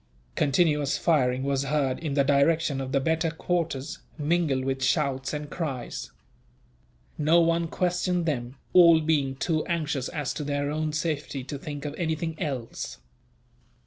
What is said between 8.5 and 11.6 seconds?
all being too anxious as to their own safety to